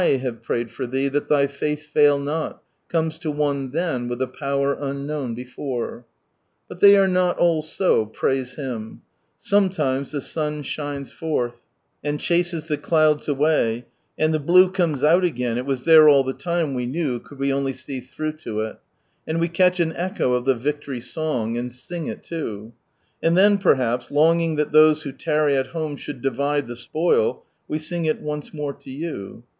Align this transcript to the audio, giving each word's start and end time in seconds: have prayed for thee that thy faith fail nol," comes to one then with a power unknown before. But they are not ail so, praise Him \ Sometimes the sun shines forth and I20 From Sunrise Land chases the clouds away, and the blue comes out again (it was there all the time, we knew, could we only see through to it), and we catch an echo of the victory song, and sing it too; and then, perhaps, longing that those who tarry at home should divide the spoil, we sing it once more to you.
have 0.19 0.41
prayed 0.41 0.71
for 0.71 0.87
thee 0.87 1.07
that 1.07 1.27
thy 1.29 1.45
faith 1.45 1.85
fail 1.89 2.17
nol," 2.17 2.59
comes 2.87 3.19
to 3.19 3.29
one 3.29 3.69
then 3.69 4.07
with 4.07 4.19
a 4.19 4.25
power 4.25 4.73
unknown 4.79 5.35
before. 5.35 6.07
But 6.67 6.79
they 6.79 6.97
are 6.97 7.07
not 7.07 7.39
ail 7.39 7.61
so, 7.61 8.07
praise 8.07 8.55
Him 8.55 9.03
\ 9.21 9.33
Sometimes 9.37 10.11
the 10.11 10.19
sun 10.19 10.63
shines 10.63 11.11
forth 11.11 11.61
and 12.03 12.17
I20 12.17 12.17
From 12.17 12.19
Sunrise 12.19 12.19
Land 12.19 12.19
chases 12.19 12.65
the 12.65 12.77
clouds 12.77 13.27
away, 13.27 13.85
and 14.17 14.33
the 14.33 14.39
blue 14.39 14.71
comes 14.71 15.03
out 15.03 15.23
again 15.23 15.59
(it 15.59 15.67
was 15.67 15.85
there 15.85 16.09
all 16.09 16.23
the 16.23 16.33
time, 16.33 16.73
we 16.73 16.87
knew, 16.87 17.19
could 17.19 17.37
we 17.37 17.53
only 17.53 17.71
see 17.73 17.99
through 17.99 18.37
to 18.37 18.61
it), 18.61 18.77
and 19.27 19.39
we 19.39 19.47
catch 19.49 19.79
an 19.79 19.93
echo 19.95 20.33
of 20.33 20.45
the 20.45 20.55
victory 20.55 20.99
song, 20.99 21.59
and 21.59 21.71
sing 21.71 22.07
it 22.07 22.23
too; 22.23 22.73
and 23.21 23.37
then, 23.37 23.59
perhaps, 23.59 24.09
longing 24.09 24.55
that 24.55 24.71
those 24.71 25.03
who 25.03 25.11
tarry 25.11 25.55
at 25.55 25.67
home 25.67 25.95
should 25.95 26.23
divide 26.23 26.65
the 26.65 26.75
spoil, 26.75 27.43
we 27.67 27.77
sing 27.77 28.05
it 28.05 28.19
once 28.19 28.51
more 28.51 28.73
to 28.73 28.89
you. 28.89 29.43